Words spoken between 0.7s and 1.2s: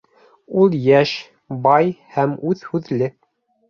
йәш,